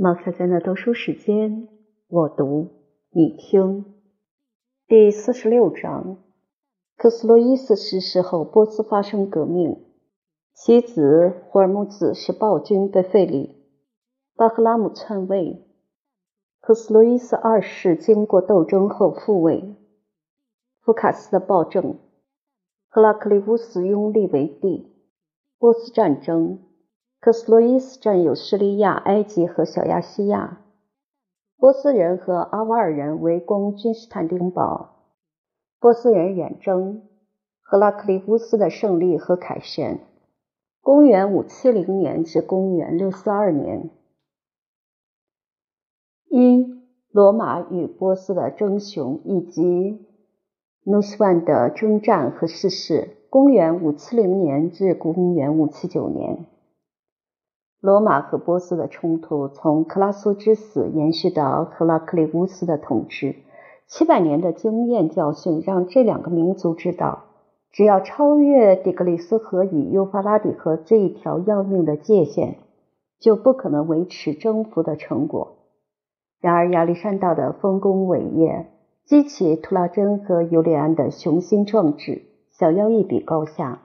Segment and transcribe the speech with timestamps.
[0.00, 1.66] 马赛在那读书时间，
[2.06, 2.68] 我读
[3.10, 3.84] 你听。
[4.86, 6.18] 第四十六章：
[6.96, 9.84] 克斯洛伊斯逝世后，波斯发生革命，
[10.54, 13.56] 其子霍尔木兹是暴君被废立，
[14.36, 15.66] 巴赫拉姆篡位。
[16.60, 19.74] 克斯洛伊斯二世经过斗争后复位，
[20.80, 21.98] 福卡斯的暴政，
[22.88, 24.94] 赫拉克利乌斯拥立为帝。
[25.58, 26.67] 波斯战争。
[27.20, 30.60] 克斯洛伊斯占有叙利亚、埃及和小亚细亚。
[31.56, 34.90] 波斯人和阿瓦尔人围攻君士坦丁堡。
[35.80, 37.02] 波斯人远征。
[37.60, 39.98] 赫拉克利乌斯的胜利和凯旋。
[40.80, 43.90] 公元五七零年至公元六四二年。
[46.30, 46.80] 一、
[47.10, 50.06] 罗马与波斯的争雄以及
[50.84, 53.16] 努斯万的征战和逝世。
[53.28, 56.46] 公元五七零年至公元五七九年。
[57.80, 63.36] 罗马和波斯的冲突从克拉苏之死延续到赫拉克利乌斯的统治。
[63.86, 67.24] 七百年的经验教训让这两个民族知道，
[67.70, 72.56] 只要超越底格里斯河与幼发拉底河这一条要命的界限，
[73.20, 75.58] 就不可能维持征服的成果。
[76.40, 78.66] 然而，亚历山大的丰功伟业
[79.04, 83.82] 激起图拉真和尤利安的雄心壮志，想要一比高下。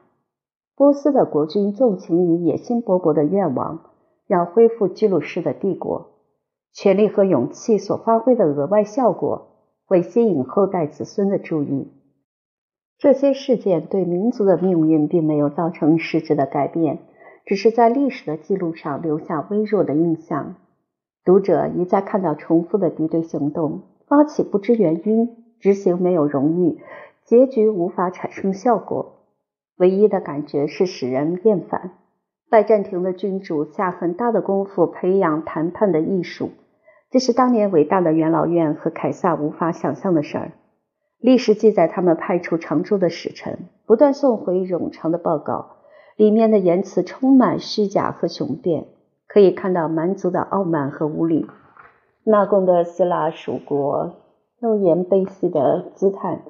[0.75, 3.91] 波斯的国君纵情于野心勃勃的愿望，
[4.27, 6.09] 要恢复居鲁士的帝国。
[6.71, 9.49] 权力和勇气所发挥的额外效果，
[9.85, 11.91] 会吸引后代子孙的注意。
[12.97, 16.99] 这些事件对民族的命运并没有造成实质的改变，
[17.45, 20.55] 只是在历史的记录上留下微弱的印象。
[21.23, 26.79] 读者一再看到重复的敌对行动，发起不知原因，执行没有荣誉，
[27.25, 29.22] 结局无法产生效果。
[29.77, 31.91] 唯一的感觉是使人厌烦。
[32.49, 36.51] 拜占庭的君主下很大的功夫培养谈判的艺术，
[37.09, 40.51] 这是当年伟大的元老院和凯撒无法想象的事儿。
[41.17, 45.77] 历史记载，他们派出常驻的使臣，不断送回冗长的报告，
[46.15, 48.85] 里面的言辞充满虚假和雄辩，
[49.27, 51.47] 可以看到蛮族的傲慢和无礼。
[52.25, 54.13] 纳贡的希腊属国
[54.59, 56.41] 诺言悲喜的姿态。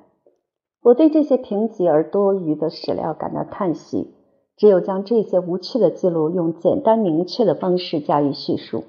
[0.83, 4.13] 我对这些贫瘠而多余的史料感到叹息。
[4.55, 8.83] 只有将这些无趣的记录用简单明确的方式加以叙述。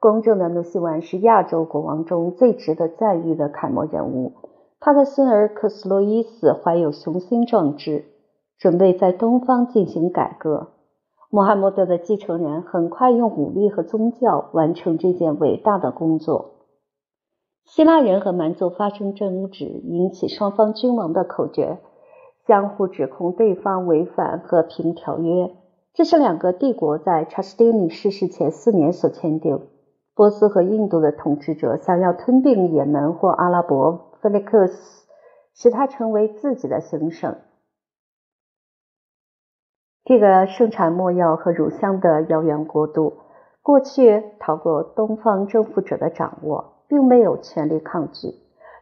[0.00, 4.32] 公正的努西万是亚洲国王中最值得赞誉的楷模人物。
[4.80, 8.04] 他的孙儿克斯洛伊斯怀有雄心壮志，
[8.58, 10.68] 准备在东方进行改革。
[11.28, 16.55] 穆罕默德的继承人很快用武力和宗教完成这件伟大的工作。
[17.66, 21.78] 希腊人和蛮族发生争执，引起双方君王的口角，
[22.46, 25.50] 相互指控对方违反和平条约。
[25.92, 29.66] 这是两个帝国在查士丁尼逝世前四年所签订。
[30.14, 35.08] 波斯和印度的统治者想要吞并也门或阿拉伯，菲利克斯
[35.52, 37.36] 使它成为自己的行省。
[40.04, 43.14] 这个盛产墨药和乳香的遥远国度，
[43.60, 46.75] 过去逃过东方征服者的掌握。
[46.88, 48.34] 并没有权力抗拒。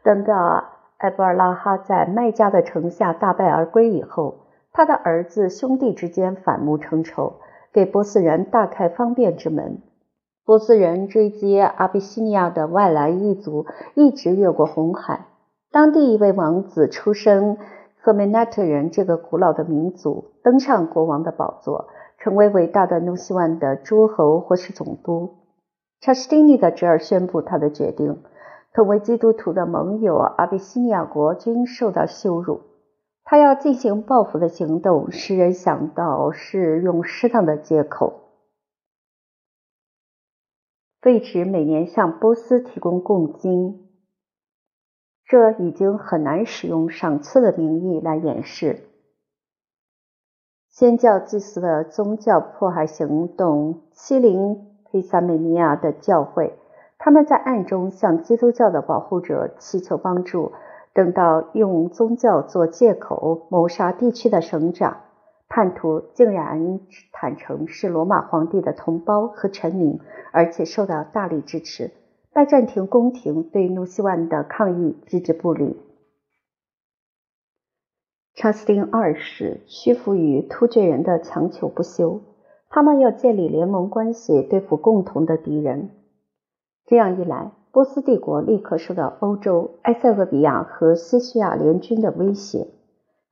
[0.03, 0.65] 等到
[0.98, 7.34] 埃布尔拉哈在麦加的城下大败而归以后，他的儿子兄弟之间反目成仇，
[7.72, 9.78] 给波斯人大开方便之门。
[10.44, 15.26] 波斯人追击阿比西尼亚的外来异族，一直越过红海。
[15.70, 17.56] 当地一位王子出身
[18.00, 21.88] 赫梅奈特人，这个古老的民族登上国王的宝座，
[22.19, 25.44] 成为伟大的努西万的诸侯或是总督。
[26.04, 28.22] 查士丁尼的侄儿宣布他的决定：
[28.75, 32.60] 同为基督徒的盟友阿比西尼亚国均受到羞辱。
[33.25, 38.20] 他要进行报复的行动，使人想到是用适当的借口，
[41.00, 43.88] 废止每年向波斯提供贡金。
[45.25, 48.91] 这已经很难使用赏赐的名义来掩饰
[50.69, 54.74] 先教祭司的宗教迫害行动，欺凌。
[54.94, 56.55] 伊萨美尼亚的教会，
[56.99, 60.52] 他们在暗中向基督教的保护者祈求帮助，
[60.93, 64.99] 等到用宗教做借口谋杀地区的省长，
[65.49, 66.79] 叛徒竟然
[67.12, 69.99] 坦诚是罗马皇帝的同胞和臣民，
[70.31, 71.91] 而且受到大力支持。
[72.32, 75.76] 拜占庭宫廷对努西万的抗议置之不理。
[78.37, 82.20] 查斯丁二世屈服于突厥人的强求不休。
[82.75, 85.91] 他们要建立联盟关系，对付共同的敌人。
[86.87, 92.67] 这样一来，波斯帝国立刻受到欧洲、埃塞俄比亚和西西亚联军的威胁。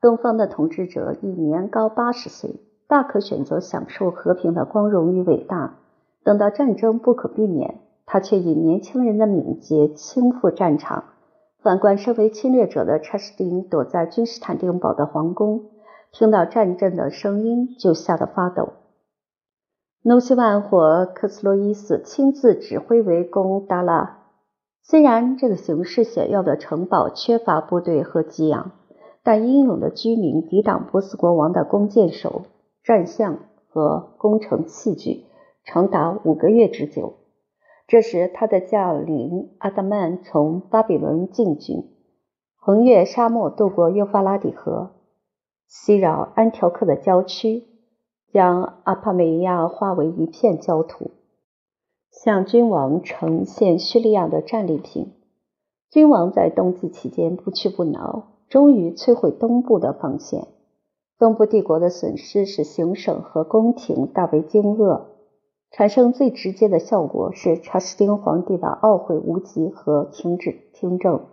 [0.00, 5.74] 东方的统治者已年高八十岁，大可选择享受和平的光荣与伟大。
[6.22, 11.02] 等到战争不可避免，他却以年轻人的敏捷轻赴战场。
[11.64, 15.62] 反观身为侵略者的查士丁，躲在君士坦丁堡的皇宫，
[16.12, 18.74] 听到战阵的声音就吓得发抖。
[20.04, 24.18] 努西万或克斯洛伊斯亲自指挥围攻达拉。
[24.82, 28.72] 虽然这个形势险要的城堡缺乏部队和给养，
[29.22, 32.46] 但英勇的居民抵挡波斯国王的弓箭手、
[32.82, 33.38] 战象
[33.68, 35.26] 和工程器具，
[35.64, 37.14] 长达五个月之久。
[37.86, 41.92] 这时，他的将领阿达曼从巴比伦进军，
[42.56, 44.90] 横越沙漠，渡过幼发拉底河，
[45.68, 47.68] 袭扰安条克的郊区，
[48.32, 51.10] 将阿帕梅亚化为一片焦土，
[52.10, 55.12] 向君王呈现叙利亚的战利品。
[55.90, 60.48] 君王在冬季期间不屈不挠，终于摧毁东部的防线。
[61.18, 65.02] 东部帝国的损失使行省和宫廷大为惊愕。
[65.70, 71.26] 产生最直接的效果是查士丁皇帝的懊悔无极和停止听政。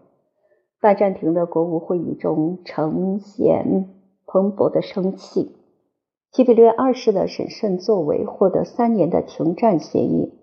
[0.81, 3.89] 拜占庭的国务会议中呈现
[4.25, 5.55] 蓬勃的生气。
[6.31, 10.33] 提比略二世的审慎作为获得三年的停战协议，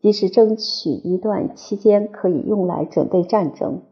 [0.00, 3.82] 即是争取一段期间可以用来准备战争。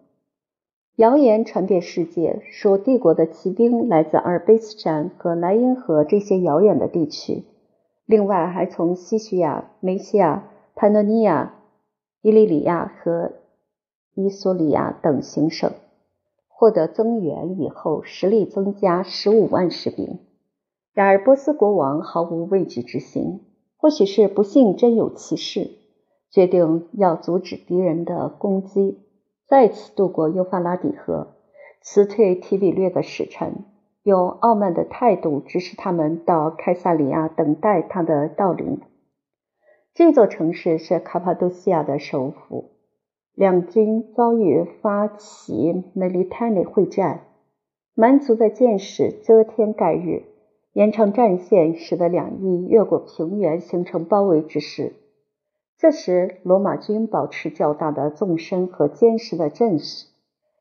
[0.96, 7.44] 谣言传遍世界，说帝国的骑兵来自阿尔卑斯山和莱茵河这些遥远的地区。
[8.04, 11.54] 另外，还从西叙亚、梅西亚、潘诺尼亚、
[12.20, 13.32] 伊利里亚和
[14.14, 15.72] 伊索里亚等行省
[16.46, 20.18] 获得增援以后，实力增加十五万士兵。
[20.94, 23.40] 然而，波斯国王毫无畏惧之心，
[23.76, 25.70] 或许是不幸真有其事，
[26.30, 29.00] 决定要阻止敌人的攻击，
[29.46, 31.36] 再次渡过幼发拉底河，
[31.80, 33.64] 辞退提比略的使臣。
[34.02, 38.80] 用傲慢的态度指使他们到凯撒利亚等待他的到临。
[39.94, 42.72] 这座城市是卡帕多西亚的首府。
[43.34, 47.28] 两军遭遇发起梅利泰尼会战，
[47.94, 50.24] 蛮族的箭矢遮天盖日，
[50.72, 54.94] 延长战线，使得两翼越过平原，形成包围之势。
[55.78, 60.06] 这时，罗马军保持较大的纵深和坚实的阵势。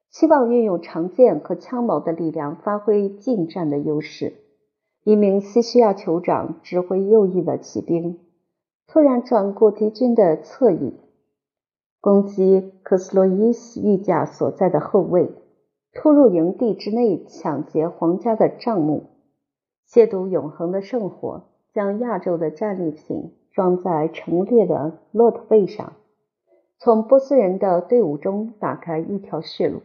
[0.10, 4.34] 希望运用长剑和枪矛的力量发挥近战的优势。
[5.06, 8.19] 一名西西亚酋长指挥右翼的骑兵，
[8.88, 11.00] 突然转过敌军的侧翼，
[12.02, 15.31] 攻击科斯洛伊斯御驾所在的后卫，
[15.94, 19.11] 突入营地之内，抢劫皇家的帐幕，
[19.92, 21.44] 亵渎永恒的圣火，
[21.74, 25.92] 将亚洲的战利品装在陈列的骆驼背上，
[26.80, 29.82] 从波斯人的队伍中打开一条血路。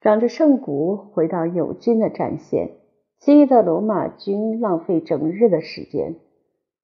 [0.00, 2.70] 长着圣骨回到友军的战线，
[3.18, 6.14] 其余的罗马军浪费整日的时间，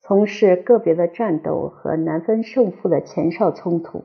[0.03, 4.03] 从事个别的战斗和难分胜负的前哨冲突。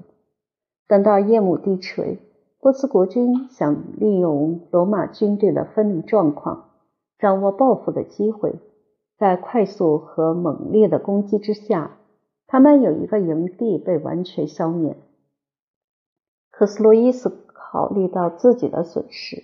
[0.88, 2.20] 等到夜幕低垂，
[2.62, 6.69] 波斯国军想利用罗马军队的分离状况，
[7.20, 8.56] 掌握报复的机会。
[9.18, 11.98] 在快速和猛烈的攻击之下，
[12.48, 14.96] 他们有一个营地被完全消灭。
[16.50, 17.46] 克斯洛伊斯。
[17.72, 19.44] 考虑到自己的损失，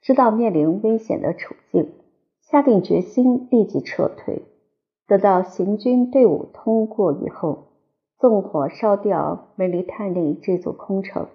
[0.00, 1.92] 知道面临危险的处境，
[2.40, 4.40] 下定决心立即撤退。
[5.06, 7.64] 等到行军队伍通过以后，
[8.18, 11.28] 纵火烧掉梅利泰利这座空城，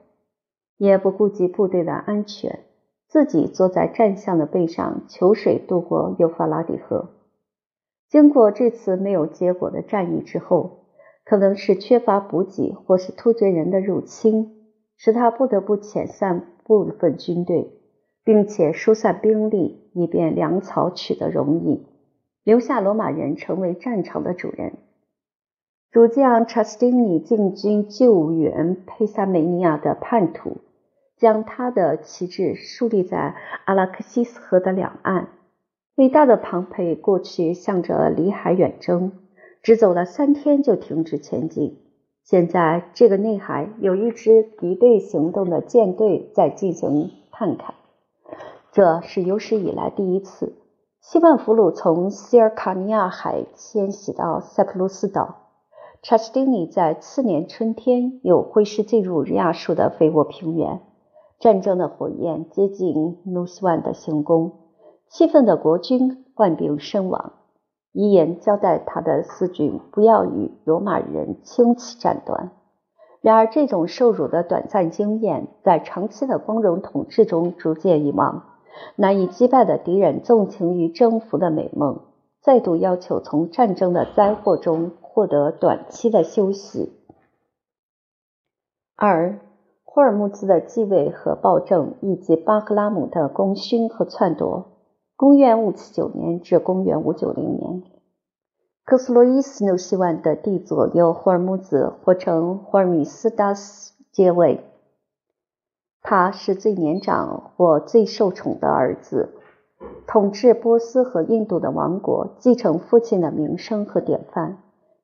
[0.77, 2.64] 也不顾及部队的安全，
[3.15, 7.12] 自己坐在战象的背上求水渡过幼发拉底河。
[8.10, 10.88] 经过这次没有结果的战役之后，
[11.24, 14.67] 可能是缺乏补给，或是突厥人的入侵。
[14.98, 17.72] 使他不得不遣散部分军队，
[18.25, 21.88] 并且疏散兵力，以便粮草取得容易，
[22.43, 24.74] 留下罗马人成为战场的主人。
[25.89, 30.57] 主将查斯丁尼进军救援佩萨梅尼亚的叛徒，
[31.17, 35.29] 将他的旗帜树立在阿拉克西斯河的两岸。
[35.95, 39.13] 伟大的庞培过去向着里海远征，
[39.63, 41.79] 只走了三天就停止前进。
[42.24, 47.75] 现在，这个内海有一支敌对行动的舰队在进行探勘，
[48.72, 50.55] 这是有史以来第一次。
[51.00, 55.51] 西万俘虏从西尔卡尼亚海迁徙到塞浦路斯岛。
[56.01, 60.81] 查士丁尼在次年春天又挥师进入日亚述的肥沃平原。
[61.39, 64.53] 战争的火焰接近努斯万的行宫，
[65.09, 67.33] 气愤的国君患病身亡。
[67.91, 72.51] 遗言交代他的四军不要与罗马人轻启战端。
[73.21, 78.43] 然而，这种受辱的短暂经验，在长期的光荣统治中逐渐遗忘。
[78.97, 82.01] 难以击败的敌人纵情于征服的美梦，
[82.41, 86.91] 再度要求从战争的灾祸中获得短期的休息。
[88.97, 89.39] 二、
[89.95, 94.65] 霍尔木兹的继位和暴政，以及巴赫拉姆的功勋和篡夺。
[95.15, 97.83] 公元579年至公元590年，
[98.83, 104.65] 克斯洛伊斯努西万的帝佐由霍尔木兹或称霍尔米斯达斯接位。
[106.01, 109.29] 他是最年长或最受宠的儿子，
[110.05, 114.57] 统治波斯和印度的王国，继承父亲的名声和典范。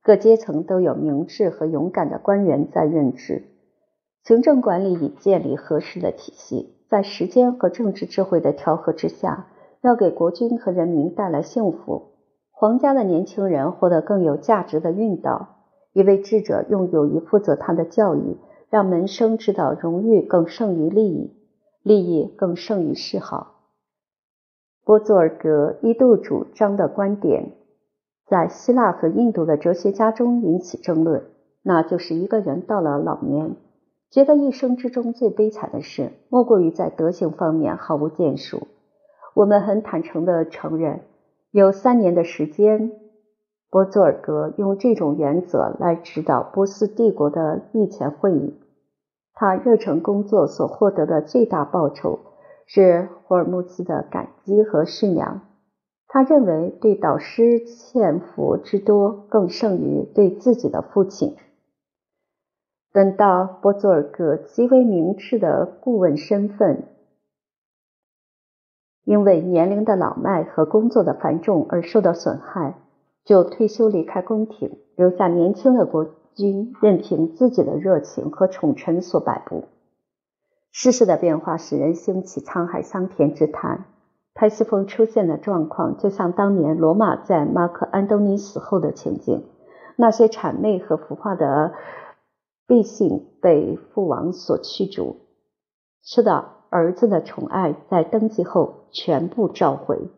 [0.03, 3.50] 各阶层都有明智和勇敢的官员在任职，
[4.23, 9.47] 行政管理已建立合适的体系，在时间和政治智慧的调和之下。
[9.83, 12.11] 要给国君和人民带来幸福。
[12.51, 15.57] 皇家的年轻人获得更有价值的运道。
[15.93, 18.37] 一位智者用友谊负责他的教育，
[18.69, 21.35] 让门生知道荣誉更胜于利益，
[21.81, 23.55] 利益更胜于嗜好。
[24.85, 27.53] 波佐尔格一度主张的观点，
[28.27, 31.23] 在希腊和印度的哲学家中引起争论，
[31.63, 33.55] 那就是一个人到了老年，
[34.11, 38.67] 觉得一生之中最悲惨的事，莫过于在德行方面毫无建树。
[39.33, 40.99] 我们很坦诚地承认，
[41.51, 42.91] 有三年的时间，
[43.69, 48.59] 波佐尔格用这种原则来指导波斯帝国的御前会议。
[49.33, 52.19] 他热忱工作所获得的最大报酬
[52.67, 55.41] 是霍尔木兹的感激和驯养。
[56.09, 61.37] 他认为对导师欠福之多，更胜于对自己的父亲。
[62.93, 66.83] 等到波佐尔格极为明智的顾问身份。
[69.03, 72.75] 因为年龄的老迈和工作的繁重而受到损害，
[73.25, 79.65] 就退休离开宫廷，留下年轻的国君任凭自己的热情和宠臣所摆布。
[80.71, 83.85] 世事的变化使人兴起沧海桑田之叹。
[84.33, 89.43] 泰西风出现的状况，就像当年罗马在马克安东尼死后的情景：
[89.97, 91.73] 那些谄媚和腐化的
[92.71, 95.17] 毕姓被父王所驱逐。
[96.01, 96.45] 是的。
[96.69, 100.09] 儿子的宠爱在登基后全部召回。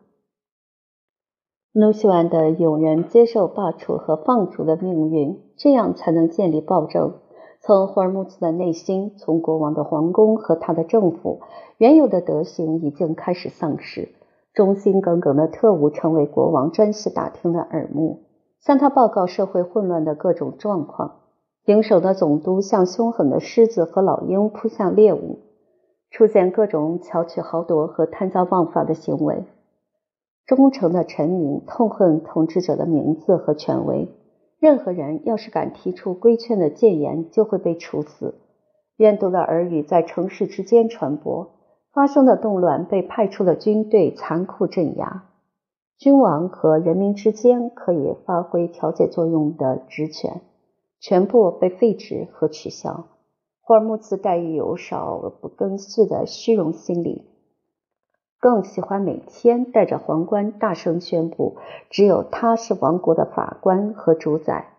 [1.72, 7.14] 努西万的友人接受罢黜和放逐的命运，这样才能建立暴政。
[7.60, 11.40] 从霍尔木兹的内心，从国王的皇宫和他的政府，
[11.78, 14.14] 原有的德行已经开始丧失。
[14.52, 18.22] 忠心耿耿的特务成为国王专事打听的耳目，
[18.60, 21.23] 向他报告社会混乱的各种状况。
[21.66, 25.38] 营守的总督像凶狠的狮子和老鹰扑向猎物。
[26.10, 29.42] 出现各种巧取豪夺和贪赃枉法的行为，
[30.46, 34.08] 忠诚的臣民痛恨统治者的名字和权威。
[34.60, 38.34] 任何人要是敢提出规劝的谏言，就会被处死。
[38.96, 41.50] 怨毒的耳语在城市之间传播，
[41.92, 45.24] 发生的动乱被派出的军队残酷镇压。
[45.98, 50.42] 君王和人民之间可以发挥调解作用的职权，
[51.06, 53.08] 全部被废止和取消。
[53.60, 57.26] 霍尔木兹带有少不更事的虚荣心理，
[58.40, 61.58] 更喜欢每天戴着皇冠大声宣布，
[61.90, 64.70] 只有他是王国的法官和主宰。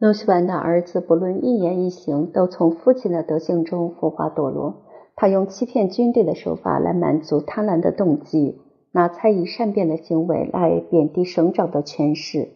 [0.00, 4.82] 诺西万的儿子不论一言一行，都从父亲的德行中腐化堕落。
[5.14, 12.55] 他用欺骗军队的手法来满足贪婪的动机，拿猜疑善变的行为来贬低省长的权势，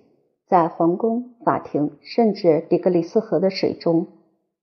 [0.51, 4.09] 在皇宫、法庭，甚至底格里斯河的水中。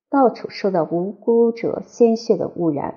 [0.10, 2.96] 到处受到无辜者鲜血的污染，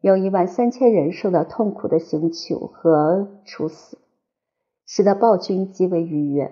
[0.00, 3.98] 有一万三千人受到痛苦的刑求和处死，
[4.84, 6.50] 使得暴君极为愉悦。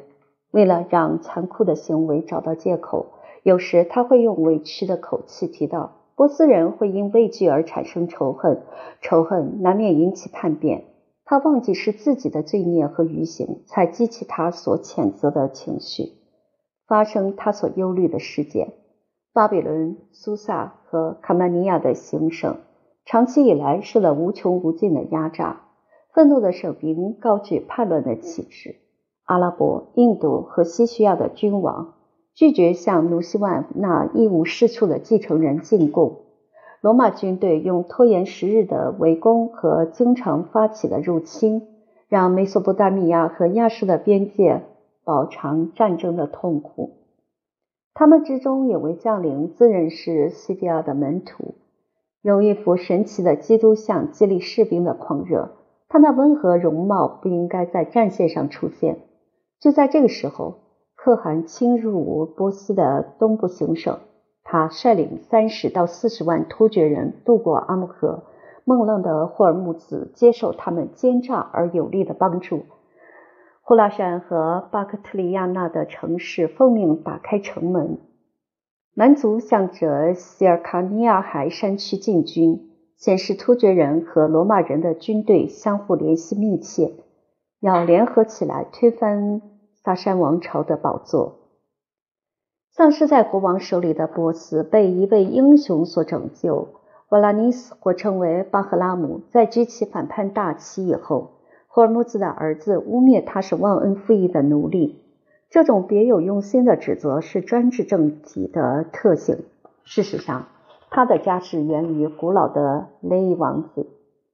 [0.53, 3.07] 为了让残酷的行为找到借口，
[3.43, 8.63] 有时他会用委屈的口气提到：波斯人会因畏惧而产生仇恨，
[9.01, 10.85] 仇恨难免引起叛变。
[11.29, 16.13] 他忘记是自己的罪孽和愚行才激起他所谴责的情绪，
[16.87, 18.75] 发生他所忧虑的事件。
[19.33, 22.59] 巴比伦、苏萨和卡曼尼亚的行省
[23.05, 25.63] 长期以来受了无穷无尽的压榨，
[26.15, 28.77] 愤怒的省民高举叛乱的旗帜。
[29.25, 31.95] 阿拉伯、印度和西西亚的君王
[32.35, 36.26] 拒绝向努西万那一无是处的继承人进贡。
[36.87, 41.67] 罗马军队用拖延时日的围攻和经常发起的入侵，
[42.07, 44.63] 让美索不达米亚和亚述的边界
[45.05, 46.93] 饱尝战争的痛苦。
[47.93, 51.57] 他们之中有位将领自认是西比亚的门徒，
[52.23, 55.57] 有一幅神奇的基督像激励士兵的狂热。
[55.89, 58.99] 他那温和容貌不应该在战线上出现。
[59.59, 60.59] 就在这个时候，
[60.95, 63.99] 可汗侵入波斯的东部行省，
[64.49, 68.23] 他率领三十到四十万突厥人渡过阿木河。
[68.69, 72.63] 孟浪的霍尔木兹接受他们奸诈而有力的帮助。
[73.63, 77.99] 呼拉山和巴克特里亚纳的城市奉命打开城门，
[78.95, 86.93] 蛮族向着西尔卡尼亚海山区进军，显示突厥人和罗马人的军队相互联系密切，
[87.61, 89.43] 要联合起来推翻
[89.75, 91.46] 萨珊王朝的宝座。
[92.77, 96.69] 丧失在国王手里的波斯被一位英雄所拯救。
[97.09, 101.31] 瓦拉尼斯或称为巴赫拉姆，在举起反叛大旗以后，
[101.69, 105.01] 霍尔木兹的儿子污蔑他是忘恩负义的奴隶。
[105.49, 109.39] 这种别有用心的指责是专制政体的特性。
[109.85, 110.49] 事实上，
[110.91, 113.87] 他的家世源于古老的雷伊王子，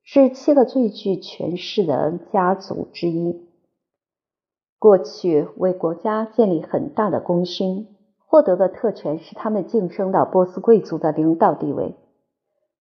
[0.03, 3.41] 是七个最具权势的家族之一。
[4.81, 7.87] 过去为国家建立很大的功勋。
[8.33, 11.95] 获得的特权使他们晋升到波斯贵族的领导地位。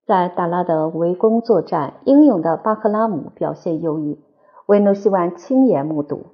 [0.06, 4.24] 在达拉德围攻作战，英勇的巴赫拉姆表现优异，
[4.66, 6.28] 为努西万亲眼目睹。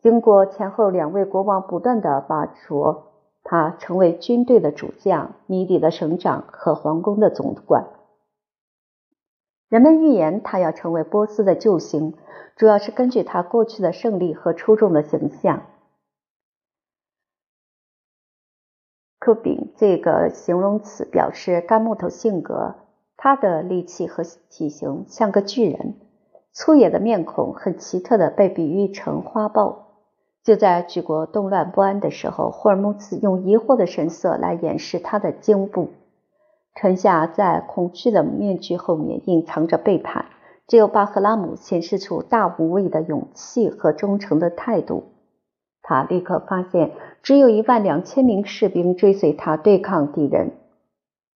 [0.00, 3.08] 经过前后两位国王不断的拔擢，
[3.42, 7.88] 他成为军队的主将、米底的省长和皇宫的总管。
[9.68, 12.14] 人们预言他要成为波斯的救星，
[12.54, 15.62] 主要是根据他过去的胜利和出众的形象。
[19.26, 22.76] 克炳这个形容词表示干木头性格，
[23.16, 25.96] 他的力气和体型像个巨人，
[26.52, 29.88] 粗野的面孔很奇特的被比喻成花豹。
[30.44, 35.88] 就在举国动乱不安的时候，霍尔木兹用疑惑的神色来掩饰他的惊怖。
[36.76, 40.26] 臣下在恐惧的面具后面隐藏着背叛，
[40.68, 45.02] 只有巴赫拉姆显示出大无畏的勇气和忠诚的态度。
[45.88, 46.90] 他立刻发现，
[47.22, 50.50] 只有一万两千名士兵追随他对抗敌人。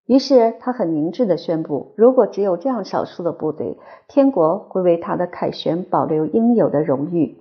[0.07, 3.77] 于是，他很明智地宣布：如果只有这样少数的部队，
[4.09, 7.37] 天国会为他的凯旋保留应有的荣誉。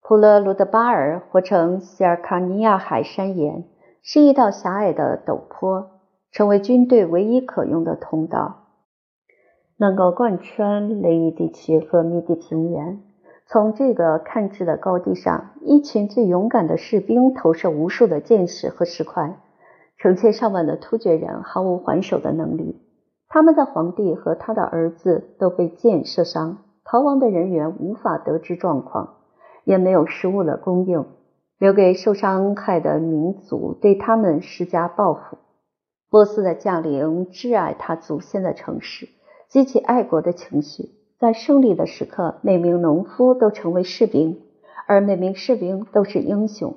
[0.00, 3.64] 普勒鲁德巴尔或称西尔卡尼亚海山岩，
[4.00, 5.90] 是一道狭隘的陡坡，
[6.32, 8.68] 成为军队唯一可用的通道，
[9.76, 13.02] 能够贯穿雷伊地区和密地平原。
[13.50, 19.40] 从这个看至的高地上，一群最勇敢的士兵投射无数的箭矢和石块，
[19.96, 22.82] 成千上万的突厥人毫无还手的能力。
[23.26, 29.14] 他们的皇帝和他的儿子都被箭射伤，逃亡的人员无法得知状况，
[29.64, 31.06] 也没有食物的供应，
[31.56, 35.38] 留给受伤害的民族对他们施加报复。
[36.10, 39.08] 波斯的将领挚爱他祖先的城市，
[39.48, 40.97] 激起爱国的情绪。
[41.18, 44.40] 在胜利的时刻，每名农夫都成为士兵，
[44.86, 46.76] 而每名士兵都是英雄。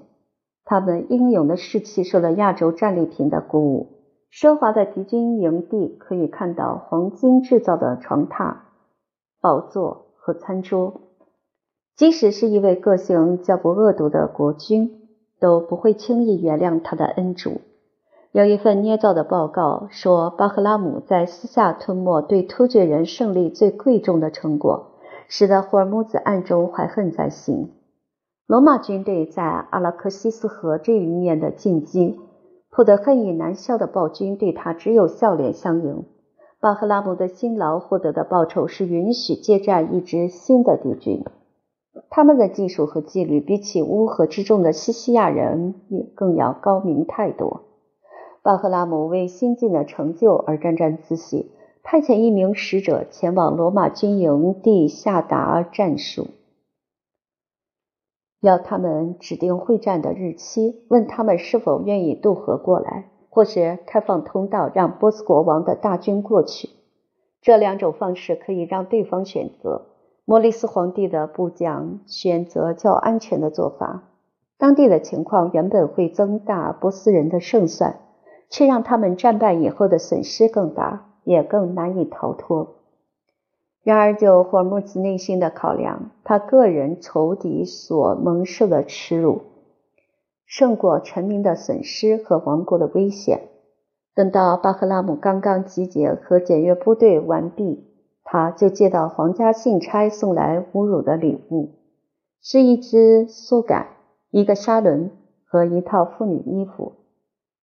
[0.65, 3.97] 他们英勇的士气受到亚洲战利品的鼓舞。
[4.31, 8.55] 奢华的敌军营地可以看到黄金制造的床榻、
[9.41, 11.01] 宝座和餐桌。
[11.95, 17.61] 即使是一位个性较不恶毒的国君，都不会轻易原谅他的恩主。
[18.33, 24.91] 有一份捏造的报告说，巴赫拉姆在私下吞没对突厥人胜利最贵重的成果，
[25.27, 27.73] 使得霍尔木兹暗中怀恨在心。
[28.47, 32.17] 罗马军队在阿拉克西斯河这一面的进击，
[32.69, 36.05] 迫得恨意难消的暴君对他只有笑脸相迎。
[36.61, 41.25] 巴赫拉姆的辛劳获得的报酬是允许接战一支新的敌军，
[42.09, 47.63] 他们的技术和纪律比起乌合之众的西西亚人也更要高明太多。
[48.43, 51.51] 巴赫拉姆为新近的成就而沾沾自喜，
[51.83, 56.27] 派遣一名使者前往罗马军营地下达战术，
[58.39, 66.69] 要他们指定会战的日期，问他们是否愿意渡河过来，或是开放通道让波斯国王的大军过去。
[67.43, 69.87] 这两种方式可以让对方选择。
[70.25, 74.03] 莫里斯皇帝的部将选择较安全的做法。
[74.57, 77.99] 当地的情况原本会增大波斯人的胜算。
[78.51, 82.75] 却让他们战败以后的损失更大，也更难以逃脱。
[83.81, 89.41] 然而，就霍尔木兹内心的考量，他个人仇敌所蒙受的耻辱，
[90.45, 93.47] 胜过臣民的损失和王国的危险。
[94.13, 97.87] 等到巴赫拉姆刚刚集结和检阅部队完毕，
[98.23, 101.69] 他就接到皇家信差送来侮辱的礼物，
[102.41, 103.87] 是一只苏杆、
[104.29, 105.09] 一个沙轮
[105.45, 107.00] 和一套妇女衣服。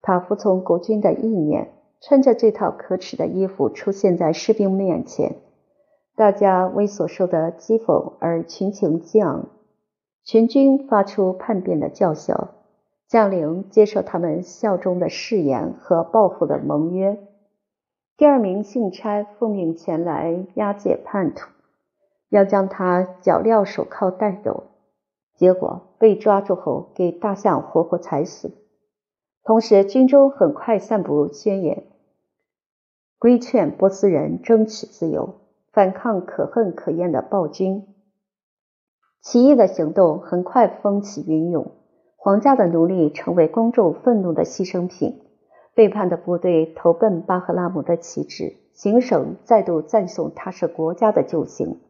[0.01, 5.37] 他服从国君的意念，穿着这套可耻的衣服出现在士兵面前，
[6.15, 9.49] 大家为所受的讥讽而群情激昂，
[10.25, 12.51] 全军发出叛变的叫嚣，
[13.09, 17.19] 将领接受他们效忠的誓言和报复的盟约。
[18.17, 21.49] 第二名信差奉命前来押解叛徒，
[22.29, 24.65] 要将他脚镣手铐带走，
[25.35, 28.51] 结果被抓住后给大象活活踩死。
[29.49, 31.85] 同时，军中很快散布宣言，
[33.19, 35.37] 规劝波斯人争取自由，
[35.73, 37.87] 反抗可恨可厌的暴君。
[39.23, 41.71] 起义的行动很快风起云涌，
[42.17, 45.19] 皇家的奴隶成为公众愤怒的牺牲品。
[45.75, 51.81] 背叛的部队投奔巴赫拉姆的旗帜，行省再度赞颂他是国家的救星。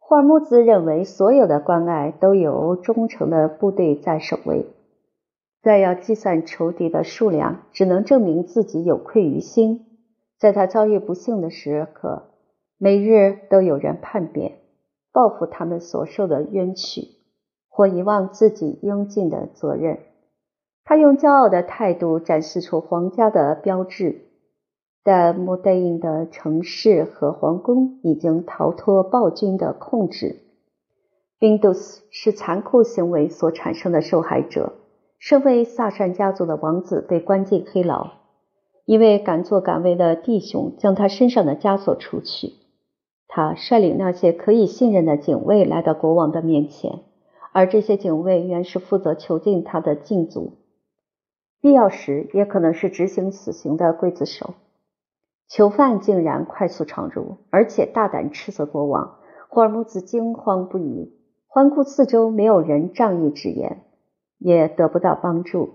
[0.00, 4.73] 霍尔木兹认为，所有的关爱都由忠诚的部队在守卫。
[5.64, 9.86] 再要计算仇敌的数量，只能证明自己有愧于心。
[10.38, 12.24] 在他遭遇不幸的时刻，
[12.76, 14.58] 每日都有人叛变。
[15.10, 17.08] 报复他们所受的冤屈，
[17.70, 20.00] 或遗忘自己应尽的责任。
[20.84, 24.26] 他用骄傲的态度展示出皇家的标志，
[25.02, 30.42] 但穆代因的城市和皇宫已经逃脱暴君的控制。
[31.38, 34.74] 宾杜斯是残酷行为所产生的受害者。
[35.26, 38.10] 身为萨珊家族的王子被关进黑牢，
[38.84, 42.52] 一位敢作敢为的弟兄将他身上的枷锁除去。
[43.26, 47.00] 他率领那些可以信任的警卫来到国王的面前，
[47.54, 50.58] 而这些警卫原是负责囚禁他的禁足，
[51.62, 54.52] 必要时也可能是执行死刑的刽子手。
[55.48, 59.14] 囚犯竟然快速闯入，而且大胆斥责国王。
[59.48, 61.14] 霍尔木兹惊慌不已，
[61.46, 63.83] 环顾四周，没有人仗义直言，
[64.38, 65.70] 也得不到帮助。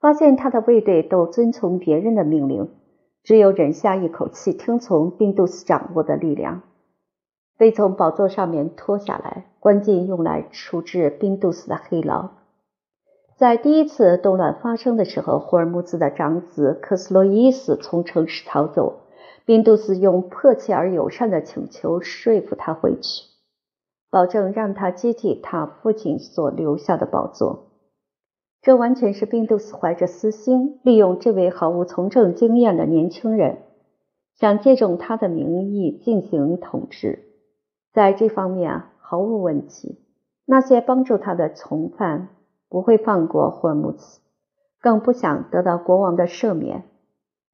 [0.00, 2.70] 发现他的卫队都遵从别人的命令，
[3.22, 6.62] 只有忍下一口气，听从宾杜斯掌握的力量。
[7.58, 12.30] 被从宝座上面拖下来，关进用来处置宾杜斯的黑牢。
[13.36, 19.00] 在第一次动乱发生的时候，霍尔木兹的长子克斯洛伊斯从城市逃走，
[19.44, 23.24] 宾杜斯用迫切而友善的请求说服他回去，
[24.10, 27.69] 保证让他接替他父亲所留下的宝座。
[28.62, 33.58] 这完全是宾杜斯怀着私心，利用这位毫无从政经验的年轻人，
[34.34, 37.20] 想借重他的名义进行统治。
[37.92, 39.98] 在这方面毫无问题。
[40.46, 42.30] 那些帮助他的从犯
[42.68, 44.20] 不会放过霍尔木兹，
[44.80, 46.82] 更不想得到国王的赦免。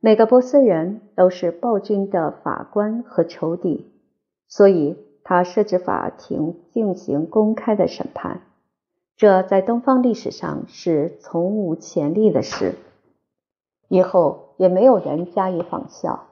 [0.00, 3.92] 每个波斯人都是暴君的法官和仇敌，
[4.48, 8.40] 所以他设置法庭进行公开的审判。
[9.16, 12.74] 这在东方历史上是从无前例的事，
[13.88, 16.24] 以后也没有人加以仿效。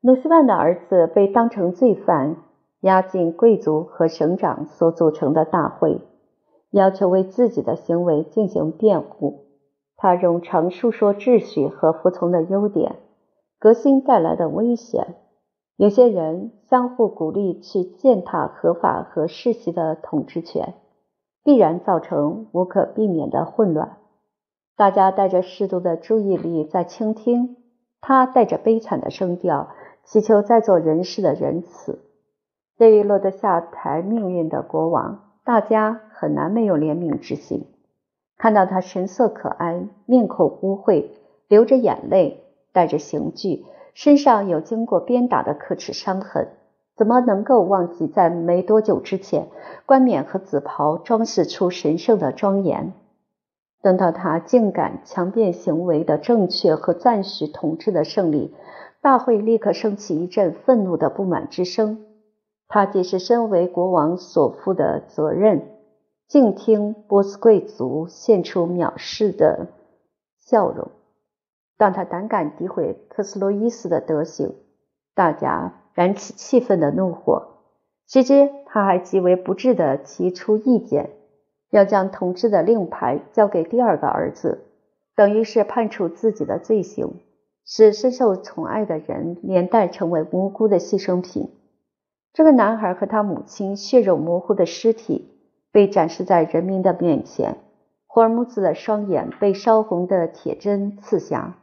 [0.00, 2.36] 努斯万的儿子被当成罪犯。
[2.80, 6.02] 押进贵族和省长所组成的大会，
[6.70, 9.46] 要求为自己的行为进行辩护。
[9.96, 12.96] 他冗长述说秩序和服从的优点，
[13.58, 15.14] 革新带来的危险。
[15.78, 20.74] 有些人相互鼓励去践踏合法和世袭的统治权，
[21.44, 23.98] 必然造成无可避免的混乱。
[24.76, 27.56] 大家带着适度的注意力在倾听，
[28.00, 29.68] 他带着悲惨的声调
[30.02, 32.00] 祈求在座人士的仁慈。
[32.76, 37.66] 对于落得下台命运的国王，大家很难没有怜悯之心。
[38.36, 41.10] 看到他神色可哀，面孔污秽，
[41.46, 46.48] 流着眼泪，带着刑具，身上有经过鞭打的可耻伤痕，
[46.96, 49.48] 怎么能够忘记在没多久之前，
[49.86, 52.92] 冠冕和紫袍装饰出神圣的庄严？
[53.82, 58.54] 等到他竟敢强辩行为的正确和赞许统治的胜利，
[59.02, 62.06] 大会立刻升起一阵愤怒的不满之声。
[62.66, 65.68] 他既是身为国王所负的责任，
[66.28, 69.66] 静听波斯贵族现出藐视的
[70.38, 70.90] 笑容。
[71.76, 74.54] 当他胆敢诋毁克斯洛伊斯的德行，
[75.14, 77.48] 大家燃起气愤的怒火。
[78.06, 81.10] 谁知他还极为不智地提出意见，
[81.70, 84.66] 要将统治的令牌交给第二个儿子，
[85.16, 87.20] 等于是判处自己的罪行，
[87.64, 91.48] 使深受宠爱的人连带成为无辜的牺牲品。
[92.32, 95.30] 这个男孩和他母亲血肉模糊的尸体
[95.72, 97.58] 被展示在人民的面前，
[98.06, 101.56] 霍尔木兹的双眼被烧红的铁针刺瞎。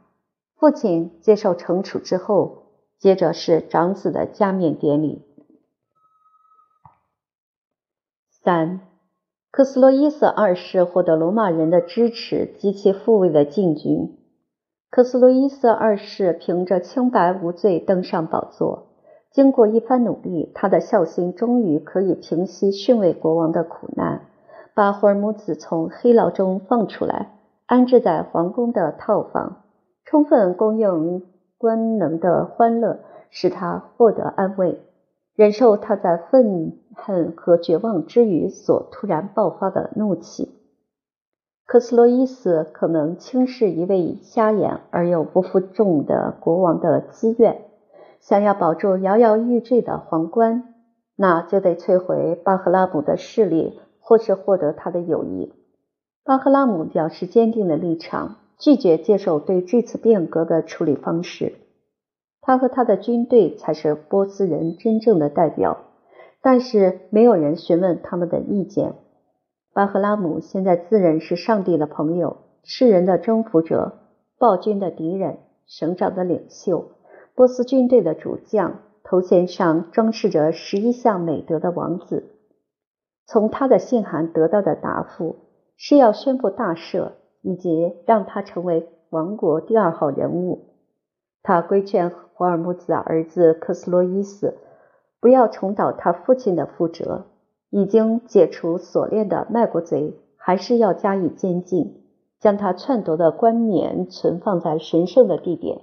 [0.56, 2.61] 父亲接受惩处之后，
[3.02, 5.22] 接着是长子的加冕典礼。
[8.30, 8.78] 三，
[9.50, 14.16] 克斯洛伊斯二世获得罗马人的支持及其复位的进军。
[14.88, 18.86] 克斯洛伊斯二世凭着清白无罪登上宝座。
[19.32, 24.28] 经过一番努力，他的孝心终于可以平息逊位国王的苦难，
[24.74, 27.32] 把霍尔木兹从黑牢中放出来，
[27.66, 29.64] 安置在皇宫的套房，
[30.04, 31.24] 充分供应
[31.62, 32.98] 官能的欢乐，
[33.30, 34.80] 使他获得安慰，
[35.36, 40.58] 忍受他在愤恨和绝望之余所突然爆发的怒气。
[41.64, 47.62] 克斯洛伊斯可能轻视一位瞎眼而又不负众的国王的积怨，
[48.18, 50.74] 想要保住摇摇欲坠的皇冠，
[51.14, 55.54] 那就得摧毁巴赫拉姆的势力，或是获得他的友谊。
[56.24, 61.54] 巴赫拉姆表示坚定的立场，拒绝接受对这次变革的处理方式。
[62.40, 65.78] 他和他的军队才是波斯人真正的代表，
[66.40, 68.94] 但是没有人询问他们的意见。
[69.72, 73.98] 巴赫拉姆现在自认是上帝的朋友，世人的征服者，
[74.38, 76.92] 暴君的敌人，省长的领袖，
[77.34, 82.30] 波斯军队的主将，头衔上装饰着十一项美德的王子。
[83.26, 85.36] 从他的信函得到的答复
[85.76, 90.68] 是要宣布大赦，以及让他成为王国第二号人物。
[91.42, 94.56] 他规劝霍尔木兹的儿子克斯洛伊斯
[95.20, 97.26] 不要重蹈他父亲的覆辙。
[97.74, 102.02] 已经解除锁链的卖国贼还是要加以监禁，
[102.38, 105.80] 将他篡夺的冠冕存放在神圣的地点，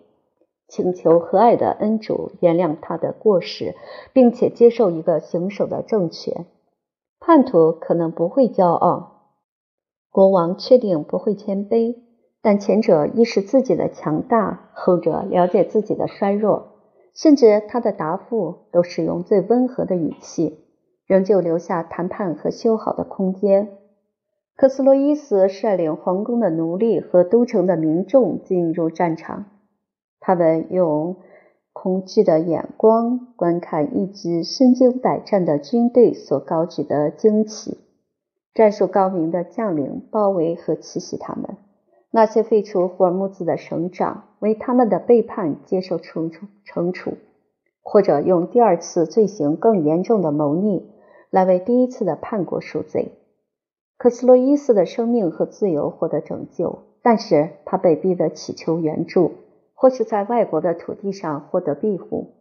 [0.67, 3.73] 请求和蔼的恩主原谅他的过失，
[4.13, 6.45] 并且接受一个行首的政权。
[7.19, 9.18] 叛徒可能不会骄傲，
[10.11, 11.95] 国王确定不会谦卑，
[12.41, 16.69] 但前者意识自己的强大，后者了解自己的衰弱，
[17.13, 20.65] 甚至他的答复都使用最温和的语气。
[21.05, 23.69] 仍旧留下谈判和修好的空间。
[24.55, 29.45] 克斯洛伊斯率领皇宫的奴隶和都城的民众进入战场，
[30.19, 31.15] 他们用
[31.73, 37.79] 恐惧的眼光观看一支身经百战的军队所高举的旌旗。
[38.59, 41.55] 战术高明的将领包围和奇袭他们。
[42.11, 47.13] 那些废除霍尔木兹的省长为他们的背叛接受惩处，惩处，
[47.81, 50.91] 或者用第二次罪行更严重的谋逆。
[51.29, 53.13] 来为第一次的叛国赎罪。
[53.97, 59.31] 克斯洛伊斯的生命和自由获得拯救，但是他被逼得祈求援助，
[59.73, 62.33] 或是在外国的土地上获得庇护。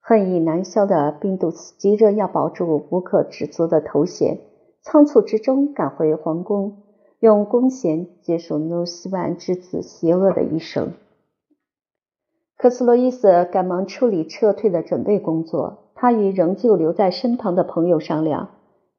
[0.00, 4.38] 恨意难消的宾杜斯急着要保住无可指责的头衔，
[4.82, 6.82] 仓促之中赶回皇宫，
[7.18, 10.92] 用弓弦结束努斯万之子邪恶的一生。
[12.56, 15.78] 克斯洛伊斯赶忙处理撤退的准备工作。
[15.94, 18.52] 他与仍旧留在身旁的朋友商量，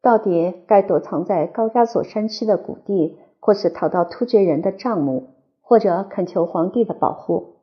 [0.03, 5.29] 到底该躲藏在高加索山区的谷地，或是逃到突厥人的帐幕，
[5.61, 7.55] 或者恳求皇帝的保护。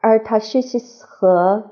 [0.00, 1.70] 而他薛西斯和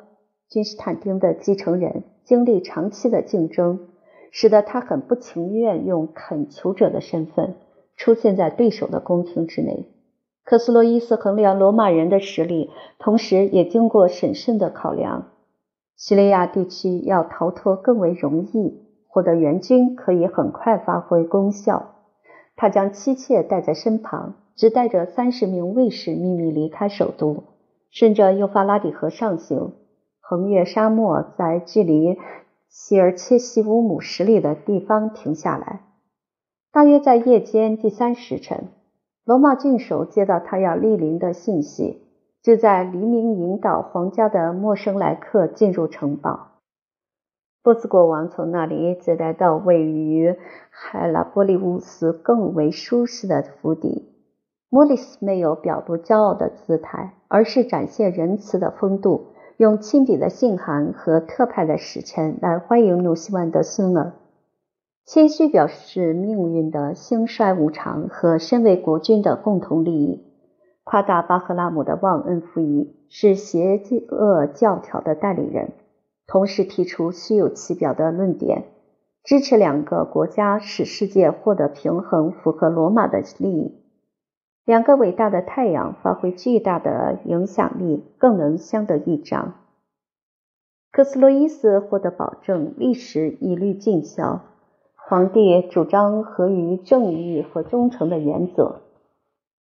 [0.48, 3.88] 君士坦丁的继承人经历长期的竞争，
[4.32, 7.54] 使得他很不情愿用恳求者的身份
[7.96, 9.86] 出现在对手的宫廷之内。
[10.44, 15.28] 克斯洛伊斯衡量罗马人的实力，同时也经过审慎的考量。
[15.96, 21.94] 叙利亚地区要逃脱更为容易，获得援军可以很快发挥功效。
[22.56, 27.44] 他将妻妾带在身旁，只带着三十名卫士秘密离开首都，
[27.90, 29.74] 顺着幼发拉底河上行，
[30.20, 32.18] 横越沙漠，在距离
[32.72, 35.82] 希尔切西乌姆十里的地方停下来。
[36.72, 38.68] 大约在夜间第三时辰，
[39.26, 42.02] 罗马郡守接到他要莅临的信息。
[42.40, 46.52] 就在黎明，引导皇家的陌生来客进入城堡。
[47.62, 50.34] 波斯国王从那里接待到位于
[50.70, 54.08] 海拉波利乌斯更为舒适的府邸。
[54.70, 64.12] 莫里斯没有表露骄傲的姿态，而是展现仁慈的风度，用亲笔的信函和特派的使臣来欢迎努西万的孙儿。
[65.04, 70.24] 谦虚表示命运的兴衰无常和身为国君的共同利益。
[70.84, 75.72] 夸大巴赫拉姆的忘恩负义，是邪恶教条的代理人，
[76.26, 78.64] 同时提出虚有其表的论点，
[79.22, 83.81] 支持两个国家使世界获得平衡，符合罗马的利益。
[84.64, 89.54] 两个伟大的太阳发挥巨大的影响力，更能相得益彰。
[90.92, 94.42] 克斯洛伊斯获得保证，历史一律尽孝。
[94.94, 98.82] 皇帝主张合于正义和忠诚的原则。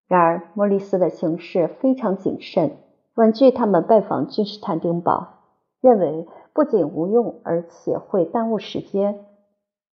[0.07, 2.77] 然而，莫里斯的行事非常谨慎，
[3.15, 5.39] 婉拒他们拜访君士坦丁堡，
[5.81, 9.25] 认为不仅无用，而且会耽误时间。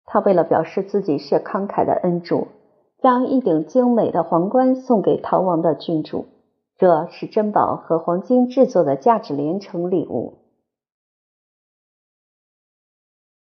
[0.04, 2.48] 他为了表示自己是慷慨的恩主，
[3.02, 6.26] 将一顶精美的皇冠送给逃亡的君主，
[6.76, 10.38] 这是珍宝和黄金制作的价值连城礼物。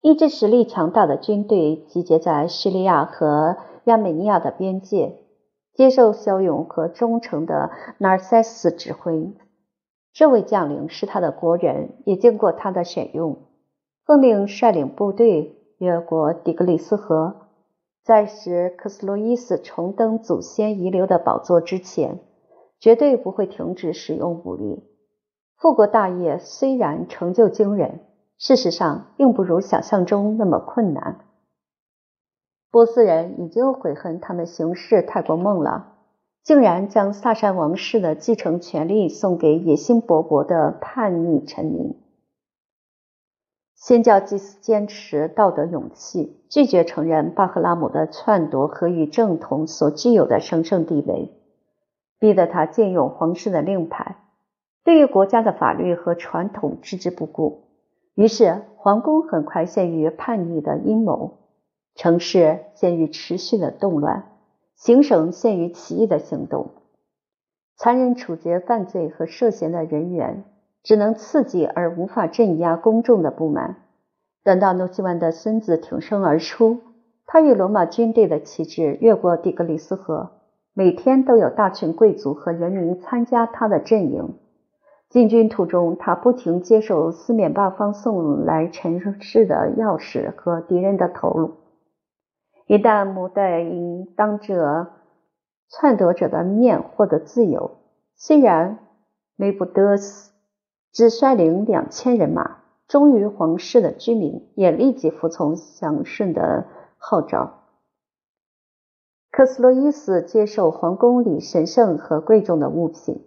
[0.02, 5.20] 一支实力强大的军队集结在叙利亚和亚美尼亚的边界。
[5.74, 9.32] 接受骁勇和忠诚的纳尔塞斯指挥，
[10.12, 13.38] 这位将领是他的国人，也经过他的选用。
[14.04, 17.47] 奉令率领部队越过底格里斯河，
[18.08, 22.22] 在使克斯洛伊斯重登祖先遗留的宝座之前，
[22.80, 24.82] 绝对不会停止使用武力。
[25.58, 28.00] 复国大业虽然成就惊人，
[28.38, 31.26] 事实上并不如想象中那么困难。
[32.72, 35.96] 波斯人已经悔恨他们行事太过猛了，
[36.44, 42.07] 竟然将萨珊王室的继承权利送给野心勃勃的叛逆臣民。
[43.78, 51.32] 先教祭司坚持道德勇气，拒绝承认巴赫拉姆的篡夺和与正统所具有的神圣地位，
[52.20, 54.18] 逼得他借用皇室的令牌，
[54.84, 57.66] 对于国家的法律和传统置之不顾。
[58.16, 61.38] 于是，皇宫很快陷于叛逆的阴谋。
[61.94, 64.32] 城市陷于持续的动乱，
[64.76, 66.72] 行省陷于起义的行动，
[67.76, 70.44] 残忍处决犯罪和涉嫌的人员，
[70.84, 73.78] 只能刺激而无法镇压公众的不满。
[74.44, 76.80] 等到诺西万的孙子挺身而出，
[77.26, 80.32] 他与罗马军队的旗帜越过底格里斯河，
[80.74, 84.36] 每天都有大群贵族和人民参加他的阵营。
[85.10, 91.56] 进军途中，他不停接受四面八方送来城市的钥匙和敌人的头颅。
[92.68, 94.88] 一旦穆代因当着
[95.70, 97.78] 篡夺者的面获得自由，
[98.18, 98.80] 虽然
[99.38, 100.34] 梅布德斯
[100.98, 102.58] 只率领两千人马，
[102.88, 106.66] 忠于皇室的居民也立即服从祥顺的
[106.98, 107.60] 号召。
[109.30, 113.22] 克斯洛伊斯接受皇宫里神圣和贵重的物品，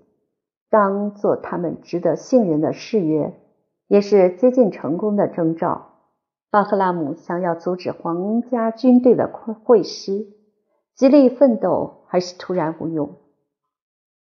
[0.69, 3.39] 当做他们值得信任的誓约，
[3.87, 5.93] 也是接近成功的征兆。
[6.51, 9.31] 巴赫拉姆想要阻止皇家军队的
[9.63, 10.27] 会师，
[10.97, 13.15] 极力奋斗还是徒然无用。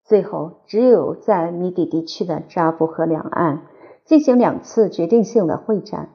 [0.08, 3.64] 最后，只有在米底地区的扎布河两岸
[4.06, 6.12] 进行两次决定性的会战。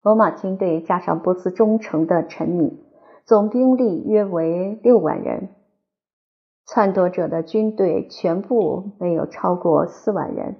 [0.00, 2.78] 罗马军队加上波斯忠诚的臣民，
[3.24, 5.48] 总兵力约为六万人。
[6.64, 10.54] 篡夺者的军队全部没有超过四万人。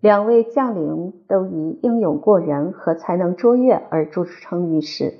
[0.00, 5.14] 两位将领都以英勇过人和才能卓越而著称于世。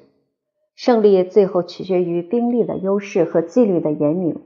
[0.77, 4.42] 胜利最后取决于兵力的优势和纪律的严明。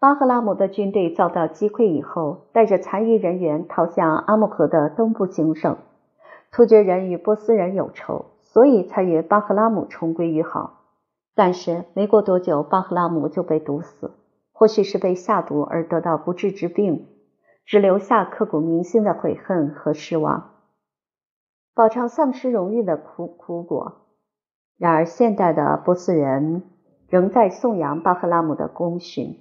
[0.00, 5.76] 巴赫拉姆的军队遭到击溃以后，带着残余人员逃向阿木河的东部行省。
[6.50, 10.80] 突厥人与波斯人有仇，所以才与巴赫拉姆重归于好。
[11.34, 14.12] 但是没过多久，巴赫拉姆就被毒死，
[14.52, 17.06] 或许是被下毒而得到不治之病。
[17.66, 20.54] 只留下刻骨铭心的悔恨和失望，
[21.74, 24.06] 饱尝丧失荣誉的苦苦果。
[24.78, 26.62] 然而，现代的波斯人
[27.06, 29.38] 仍在颂扬巴赫拉姆的功勋，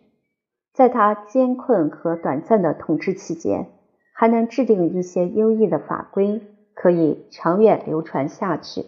[0.79, 3.67] 在他艰困和短暂的统治期间，
[4.13, 6.41] 还能制定一些优异的法规，
[6.73, 8.85] 可以长远流传下去。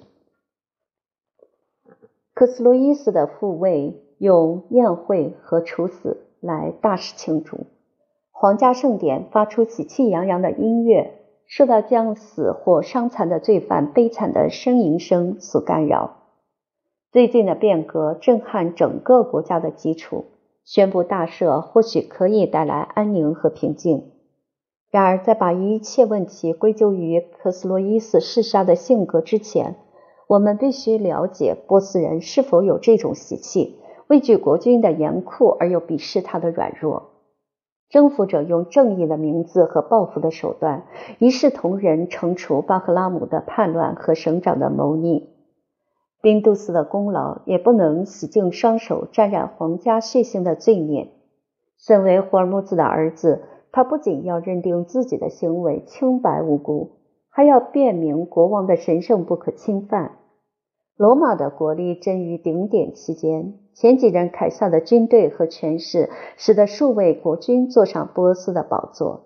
[2.33, 7.65] 克斯洛伊斯的复位用宴会和处死来大肆庆祝。
[8.31, 16.19] 皇家盛典发出喜气洋洋的音乐，受到将死或伤残的罪犯悲惨的呻吟声所干扰。
[17.11, 20.23] 最近的变革震撼整个国家的基础，
[20.63, 24.11] 宣布大赦或许可以带来安宁和平静。
[24.89, 29.75] 然而，在把一切问题归咎于克斯洛伊斯嗜杀的性格之前，
[30.27, 37.11] 我们必须了解波斯人是否有这种习气，畏惧国君的严酷而又鄙视他的软弱。
[37.89, 40.85] 征服者用正义的名字和报复的手段，
[41.19, 45.30] 一视同仁惩处巴赫拉姆的叛乱和省长的谋逆。
[46.21, 51.09] 宾杜斯的功劳也不能洗净双手沾染皇家血腥的罪孽。
[51.77, 56.91] 身为霍尔木兹的儿子，他不仅要认定自己的行为清白无辜，
[57.29, 60.19] 还要辨明国王的神圣不可侵犯。
[60.95, 69.21] 罗马的国力臻于顶点期间，前几任凯撒的军队和权势使得数位国君坐上波斯的宝座。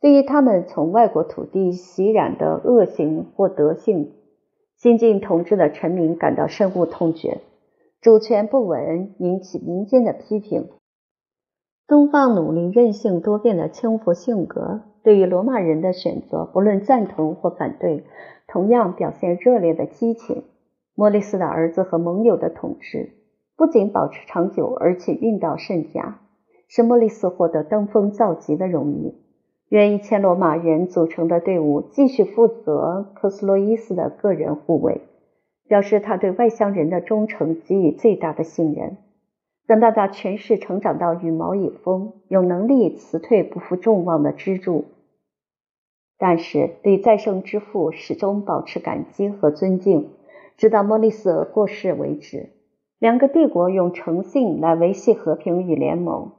[0.00, 4.12] 对于他们从外国土地袭染的恶行或德性，
[4.82, 7.38] 新晋统治的臣民感到深恶痛绝。
[8.00, 10.70] 主权不稳引起民间的批评。
[11.86, 18.02] 东方努力任性多变的轻浮性格，对于罗马人的选择，不论赞同或反对，
[18.48, 20.42] 同样表现热烈的激情。
[20.96, 23.10] 莫里斯的儿子和盟友的统治
[23.56, 26.18] 不仅保持长久，而且运道甚佳，
[26.66, 29.14] 使莫里斯获得登峰造极的荣誉。
[29.72, 35.00] 约一千罗马人组成的队伍继续负责科斯洛伊斯的个人护卫，
[35.66, 38.98] 表示他对外乡人的忠诚给予最大的信任。
[39.66, 44.84] 等到他权势成长到羽毛已丰，有能力辞退不负众望的支柱，
[46.18, 50.10] 但是对再生之父始终保持感激和尊敬。
[50.58, 52.50] 直到莫里斯过世为止，
[52.98, 56.32] 两个帝国用诚信来维系和平与联盟。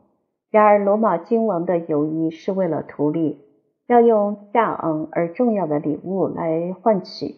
[0.54, 3.43] 然而，罗马君王的友谊是为了图利，
[3.88, 7.38] 要用价昂而重要的礼物来换取。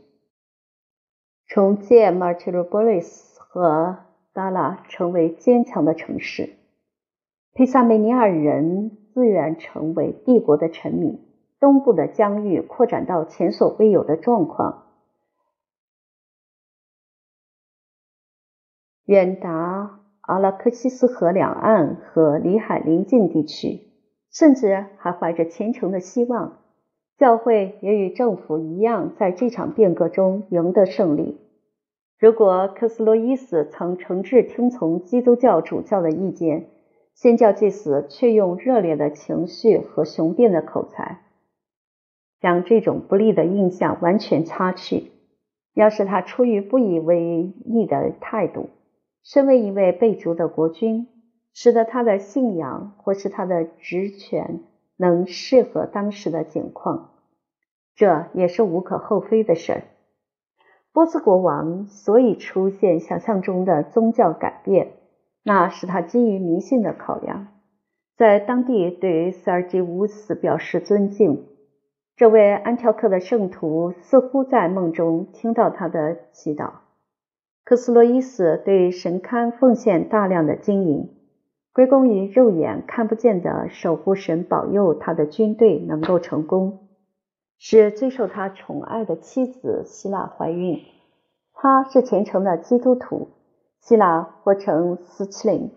[1.47, 3.99] 重建马提罗波利斯和
[4.34, 6.57] 达拉成为坚强的城市，
[7.53, 11.26] 佩萨梅尼亚人自愿成为帝国的臣民。
[11.57, 14.88] 东部的疆域扩展到前所未有的状况，
[19.05, 23.82] 远达阿拉克西斯河两岸和里海邻近地区，
[24.32, 26.59] 甚至还怀着虔诚的希望，
[27.17, 31.39] 教会也与政府一样，在这场变革中赢得胜利。
[32.17, 36.67] 如果克斯洛伊斯曾诚挚听从基督教主教的意见，
[37.13, 41.21] 先教祭司却用热烈的情绪和雄辩的口才，
[42.41, 45.11] 将这种不利的印象完全擦去。
[45.76, 48.69] 要是他出于不以为意的态度，
[49.26, 51.07] 身为一位被逐的国君，
[51.51, 54.61] 使得他的信仰或是他的职权
[54.97, 57.09] 能适合当时的境况，
[57.95, 59.84] 这也是无可厚非的事儿。
[60.93, 64.91] 波斯国王所以出现想象中的宗教改变，
[65.41, 67.47] 那是他基于迷信的考量。
[68.15, 71.47] 在当地对于塞尔吉乌斯表示尊敬，
[72.15, 76.84] 这位安条克的圣徒似乎在梦中听到他的祈祷。
[77.66, 81.09] 克斯洛伊斯对神龛奉献大量的金银，
[81.74, 86.88] 归功于肉眼看不见的守护神保佑他的军队能够成功。
[87.57, 90.80] 使最受他宠爱的妻子希腊怀孕。
[91.53, 93.30] 他是虔诚的基督徒。
[93.82, 95.72] 希腊或称斯奇林，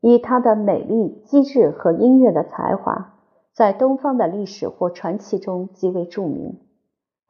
[0.00, 3.14] 以他的美丽、机智和音乐的才华，
[3.52, 6.58] 在东方的历史或传奇中极为著名。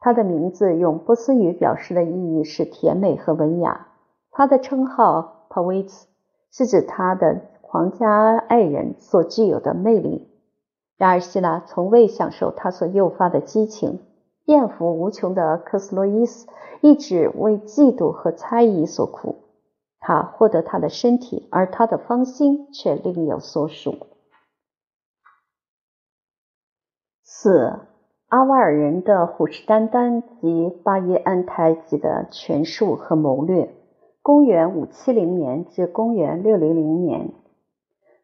[0.04, 3.86] 他的名字用波斯语表示的意义是甜美和文雅。
[4.32, 5.92] 他的称号 p a v i t
[6.50, 10.28] 是指他的皇家爱人所具有的魅力。
[10.96, 14.00] 然而，希腊从未享受他所诱发的激情。
[14.46, 16.48] 艳福无穷的克斯洛伊斯
[16.80, 19.36] 一直为嫉妒和猜疑所苦。
[20.00, 24.08] 他获得他的身体，而他的芳心却另有所属。
[27.22, 27.78] 四
[28.32, 33.74] 阿瓦尔人的虎视眈眈及巴耶安台吉的权术和谋略。
[34.22, 37.32] 公元五七零年至公元六零零年。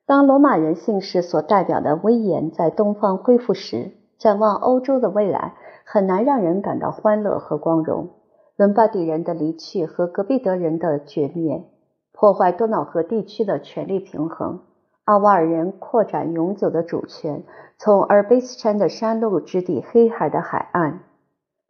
[0.07, 5.53] 当罗马人姓氏所代表的威严在东方恢复时，展望欧洲的未来
[5.85, 8.09] 很难让人感到欢乐和光荣。
[8.57, 11.65] 伦巴第人的离去和隔壁德人的绝灭，
[12.13, 14.61] 破坏多瑙河地区的权力平衡。
[15.09, 17.43] 阿瓦尔人扩展永久的主权，
[17.79, 21.01] 从阿尔卑斯山的山路直抵黑海的海岸。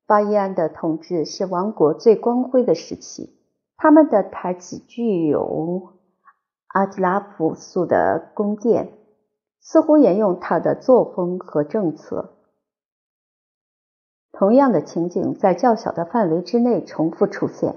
[0.08, 3.38] 巴耶安的统治是王国最光辉的时期。
[3.76, 5.92] 他们的台子具有。
[6.66, 8.94] 阿提拉朴素的宫殿
[9.60, 12.32] 似乎沿用他的作风和政策。
[14.32, 17.76] 同样的情景在较小的范围之内重复出现，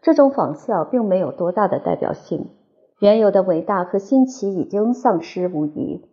[0.00, 2.48] 这种仿效并没有多大的代表性。
[3.02, 6.04] 原有的伟大和新奇已经丧失无疑。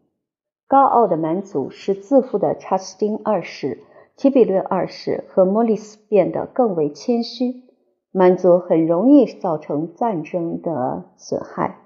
[0.67, 3.83] 高傲的蛮族使自负的查士丁二世、
[4.17, 7.61] 提比略二世和莫里斯变得更为谦虚。
[8.11, 11.77] 蛮族很容易造成战争的损害。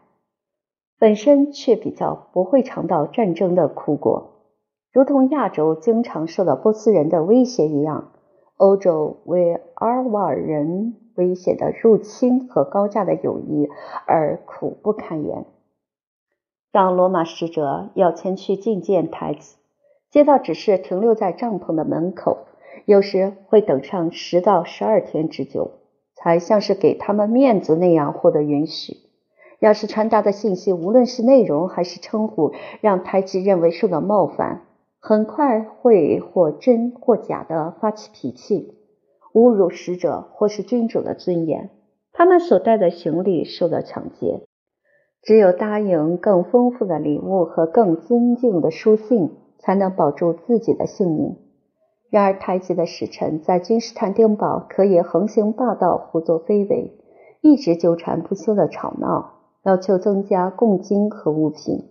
[0.98, 4.46] 本身却比较不会尝到战争的苦果，
[4.94, 8.14] 如同亚洲经常受到波斯人的威胁一样，
[8.56, 13.70] 欧洲为阿尔瓦人威胁的入侵和高价的友谊
[14.06, 15.46] 而苦不堪言。
[16.72, 19.58] 当罗马使者要前去觐见太子，
[20.10, 22.40] 接到指示停留在帐篷的门口，
[22.86, 25.72] 有时会等上十到十二天之久，
[26.16, 28.98] 才像是给他们面子那样获得允许。
[29.60, 34.64] 要是传达的信息，无论是内容还是称呼，让太子认为受到冒犯，
[35.00, 38.74] 很快会或真或假的发起脾气，
[39.34, 41.70] 侮辱使者或是君主的尊严。
[42.12, 44.46] 他们所带的行李受到抢劫，
[45.22, 51.38] 只有答应更丰富的礼物和更尊敬的书信，才能保住自己的性命。
[52.10, 57.00] 然而，太极的使臣在君士坦丁堡可以横行霸道、胡作非为，
[57.42, 59.32] 一直纠缠不休的吵闹。
[59.64, 61.90] 要求增加贡金和物品，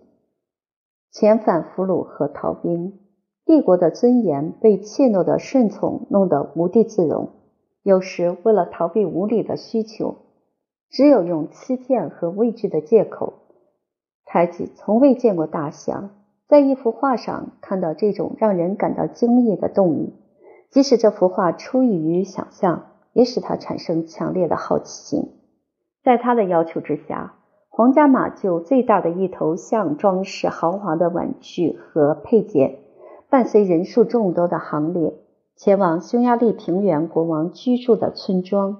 [1.11, 2.99] 遣返俘虏和逃兵。
[3.45, 7.29] 帝国的尊严被怯懦的顺从弄得无地自容。
[7.83, 10.15] 有时为了逃避无理的需求，
[10.89, 13.33] 只有用欺骗和畏惧的借口。
[14.25, 16.11] 太子从未见过大象，
[16.47, 20.13] 在一幅画上看到这种让人感到惊异的动物，
[20.69, 25.33] 即使这幅画出于想象，也使他产生强烈的好奇心。
[26.03, 27.35] 在他的要求之下，
[27.67, 32.79] 皇家马厩最大的一头象装饰豪华的玩具和配件，
[33.33, 35.15] 伴随人数众多的行列，
[35.55, 38.77] 前往匈牙利平原国王居住的村庄。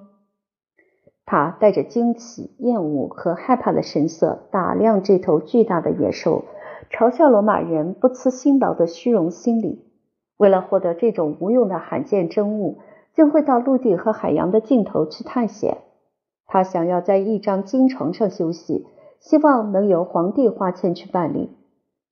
[1.25, 6.45] 他带着惊奇、厌恶和害怕的神色打量这头巨大的野兽，
[6.91, 9.87] 嘲笑罗马人不辞辛劳的虚荣心理。
[10.37, 12.77] 为了获得这种无用的罕见珍物，
[13.15, 15.79] 竟会到陆地和海洋的尽头去探险。
[16.45, 18.85] 他想要在一张金床上休息，
[19.19, 21.49] 希望能由皇帝花钱去办理。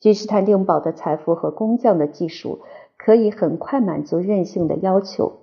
[0.01, 2.61] 君士坦丁堡的财富和工匠的技术
[2.97, 5.33] 可以很快满足任性的要求。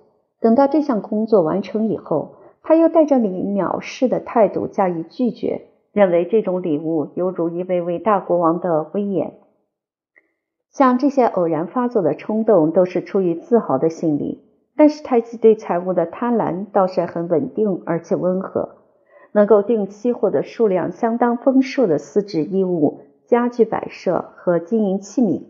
[0.41, 9.35] 等到这项工作完成以后，他又带着藐视的态度加以拒绝，认为这种礼物犹如一位伟大国王的威严。
[10.71, 14.43] 像这些偶然发作的冲动，都是出于自豪的心理。
[14.75, 18.75] 但是太极对财物的贪婪倒是很稳定而且温和，
[19.31, 22.99] 能够定期获得数量相当丰硕的丝质衣物、
[23.29, 25.43] 家具摆设和金银器皿。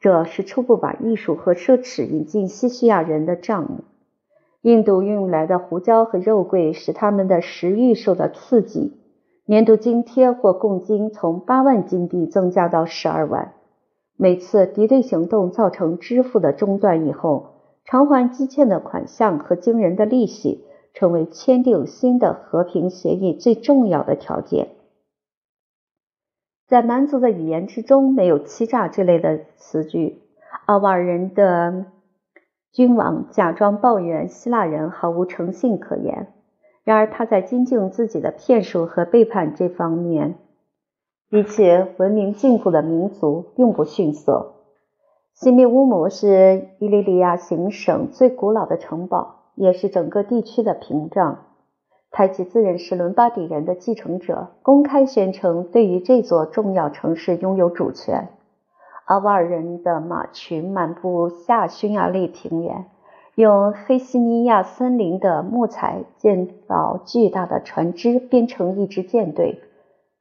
[0.00, 3.84] 这是初步把艺术和奢侈引进西西亚人的账目。
[4.62, 8.96] 印度运来的胡椒和肉桂使他们的食欲受到刺激，
[9.44, 13.52] 年度津贴或贡金从八万金币增加到十二万。
[14.16, 20.64] 每次敌对行动造成支付的中断以后，偿还积欠的款项和惊人的利息，
[20.94, 24.70] 成为签订新的和平协议最重要的条件。
[26.70, 30.22] 在蛮族的语言之中，没有欺诈这类的词句。
[30.66, 31.86] 阿瓦尔人的
[32.70, 36.28] 君王假装抱怨希腊人毫无诚信可言，
[36.84, 40.36] 然而他在精进自己的骗术和背叛这方面。
[41.28, 41.64] 比起
[41.96, 44.52] 文明进步的民族，并不逊色。
[45.34, 51.46] 西密乌姆是伊利利亚行省最古老的城堡，也是整个地区的屏障。
[52.12, 58.28] 泰吉自认是伦巴底人的继承者，公开宣称对于这座重要城市拥有主权。
[59.04, 62.86] 阿瓦尔人的马群漫步下匈牙利平原，
[63.34, 69.60] 用黑西尼亚森林的木材建造巨大的船只，编成一支舰队。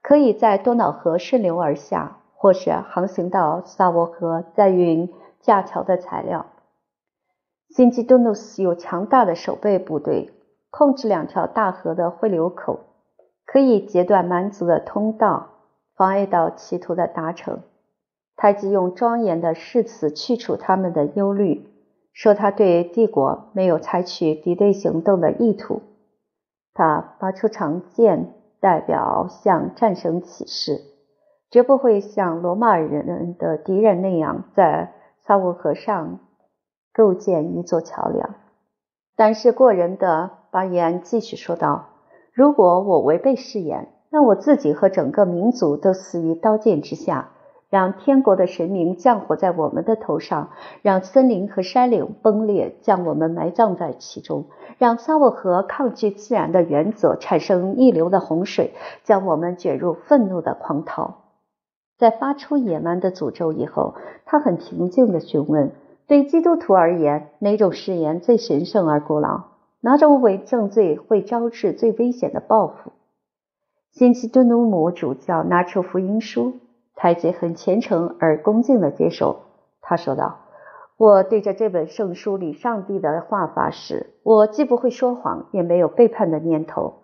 [0.02, 5.12] 可以在多瑙河顺流而下，或是航行到萨沃河，载运
[5.42, 6.46] 架桥的材料。
[7.70, 10.32] 辛基多努斯有强大的守备部队，
[10.70, 12.80] 控制两条大河的汇流口，
[13.46, 15.50] 可以截断蛮族的通道，
[15.96, 17.62] 妨碍到企图的达成。
[18.36, 21.68] 太极用庄严的誓词去除他们的忧虑，
[22.14, 25.82] 说他对帝国没有采取敌对行动的意图。
[26.74, 28.36] 他拔出长剑。
[28.62, 30.82] 代表向战神起誓，
[31.50, 34.92] 绝不会像罗马人的敌人那样在
[35.26, 36.20] 萨沃河上
[36.92, 38.36] 构建一座桥梁。
[39.16, 41.90] 但是过人的巴彦继续说道
[42.34, 47.30] ：“如果我违背誓言，那我自己和整个民族都死于刀剑之下。”
[47.70, 50.50] 让天国的神明降火在我们的头上，
[50.82, 54.46] 让森林和山岭崩裂，将我们埋葬在其中；
[54.80, 58.74] 让萨沃河抗拒自然的原则，产生逆流的洪水，
[59.04, 61.26] 将我们卷入愤怒的狂涛。
[62.00, 63.94] 在发出野蛮的诅咒以后，
[64.26, 65.70] 他很平静地询问：
[66.08, 69.49] 对基督徒而言，哪种誓言最神圣而古老？
[69.82, 72.92] 哪种伪证罪会招致最危险的报复？
[73.92, 76.60] 新奇顿努姆主教拿出福音书。
[77.02, 79.44] 太极很虔诚而恭敬地接受。
[79.80, 80.40] 他说道
[81.00, 86.96] ：“我对着这本圣书里上帝的话发誓，我既不会说谎，也没有背叛的念头。”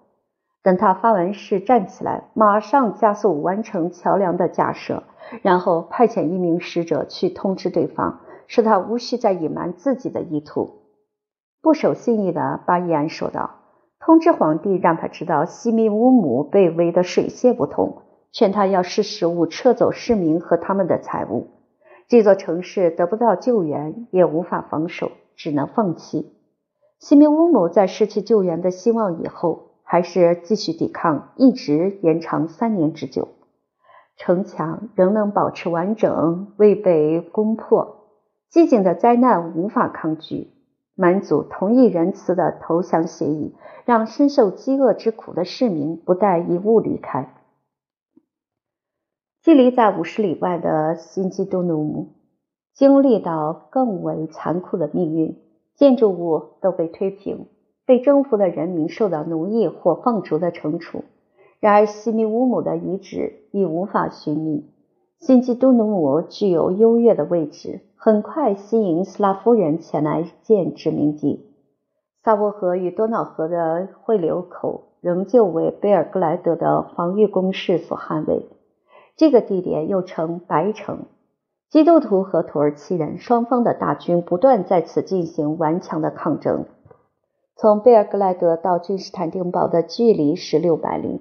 [0.62, 5.04] 等他发完誓，站起来，马上加速完成桥梁的架设，
[5.42, 10.82] 然后派遣一名使者去通知对方，使他无需再隐瞒自己的意图。
[11.66, 13.56] 不守信义的巴伊安说道
[14.00, 21.48] ：“通知皇帝，让他知道西密乌姆被围得水泄不通。”劝他要识时务撤走市民和他们的财物。
[22.08, 26.36] 这座城市得不到救援，也无法防守，只能放弃。
[27.00, 33.30] 西米乌姆在失去救援的希望以后，还是继续抵抗，一直延长三年之久。
[34.18, 38.06] 城墙仍能保持完整，未被攻破。
[38.52, 40.52] 寂静的灾难无法抗拒。
[40.96, 43.54] 蛮族同意仁慈的投降协议，
[43.86, 47.36] 让深受饥饿之苦的市民不带一物离开。
[49.42, 52.14] 距离在五十里外的新基督努姆，
[52.74, 55.38] 经历到更为残酷的命运，
[55.76, 57.48] 建筑物都被推平，
[57.86, 61.04] 被征服的人民受到奴役或放逐的惩处。
[61.60, 64.70] 然而，西米乌姆的遗址已无法寻觅。
[65.26, 71.52] 新基督努姆具有优越的位置，很快吸引斯拉夫人前来建殖民地。
[72.22, 78.46] 萨沃河与多瑙河的汇流口仍旧为贝尔格莱德的防御工事所捍卫。
[79.18, 81.06] 这个地点又称白城。
[81.72, 86.66] 基督徒和土耳其人双方的大军不断在此进行顽强的抗争。
[87.56, 91.20] 从贝尔格莱德到君士坦丁堡的距离是六百里。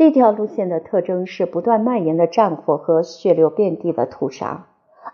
[0.00, 4.64] 这条路线的特征是不断蔓延的战火和血流遍地的屠杀。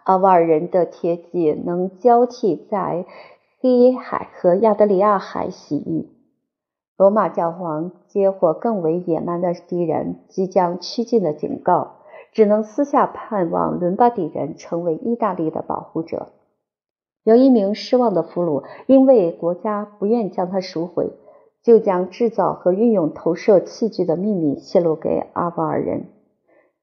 [0.04, 3.04] 阿瓦尔人的铁骑能交替在
[3.60, 6.08] 黑海和亚得里亚海洗浴。
[6.96, 11.96] 罗马教皇接获更为野蛮的敌人即将趋近的警告，
[12.30, 16.28] 只能私下盼望伦巴底人成为意大利的保护者。
[17.24, 21.10] 有一名失望的俘虏，因为国家不愿将他赎回，
[21.66, 26.04] 就将制造和运用投射器具的秘密泄露给阿瓦尔人。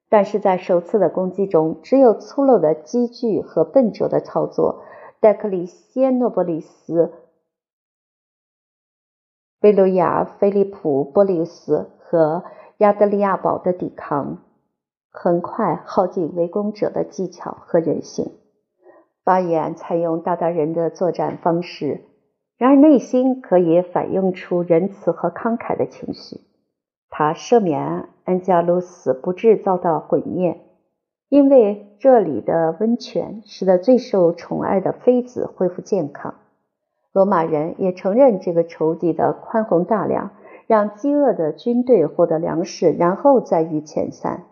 [0.10, 4.84] 但是在首次的攻击中，只有粗陋的机具和笨拙的操作，
[5.22, 7.14] 戴克里西诺波利斯、
[9.62, 12.44] 贝鲁亚、菲利普、波利斯和
[12.80, 14.40] 亚德利亚堡的抵抗，
[15.10, 18.34] 很快耗尽围攻者的技巧和人性。
[19.24, 22.02] 巴耶安采用大达人的作战方式，
[22.58, 26.42] 然而内心可以反映出仁慈和慷慨的情绪。
[27.10, 30.62] 他赦免安加鲁斯不致遭到毁灭，
[31.30, 36.36] 因为这里的温泉使得最受宠爱的妃子恢复健康。
[37.12, 40.32] 罗马人也承认这个仇敌的宽宏大量，
[40.66, 44.46] 让饥饿的军队获得粮食，然后再予遣散。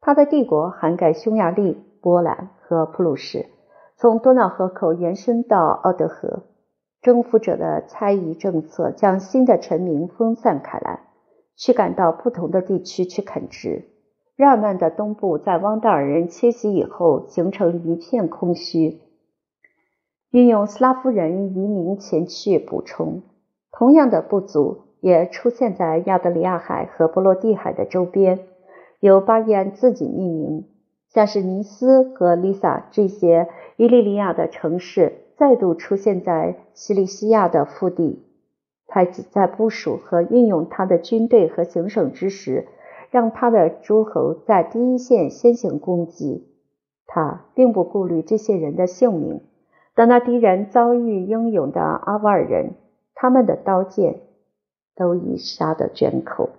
[0.00, 3.46] 他的帝国涵盖匈牙利、波兰和普鲁士。
[3.96, 6.42] 从多瑙河口延伸到奥德河，
[7.04, 11.00] 征服者的猜疑政策将新的臣民分散开来，
[11.54, 13.84] 驱赶到不同的地区去垦殖。
[14.36, 19.02] 日耳曼的东部在汪达尔人迁徙以后形成一片空虚，
[20.30, 23.22] 运用斯拉夫人移民前去补充。
[23.70, 28.40] 同样的不足也出现在亚得里亚海和波罗的海的周边，
[29.00, 30.64] 由巴彦自己命名。
[31.10, 38.24] 像是尼斯和丽萨这些伊利利亚的城市再度出现在西里西亚的腹地，
[38.86, 42.68] 他在部署和运用他的军队和行省之时，
[43.10, 46.48] 让他的诸侯在第一线先行攻击。
[47.06, 49.40] 他并不顾虑这些人的性命。
[49.94, 52.74] 等到敌人遭遇英勇的阿瓦尔人，
[53.14, 54.22] 他们的刀剑
[54.96, 56.50] 都已杀得卷口。